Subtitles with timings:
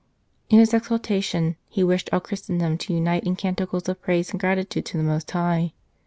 [0.49, 4.85] In his exaltation he wished all Christendom to unite in canticles of praise and gratitude
[4.87, 5.73] to the Most High.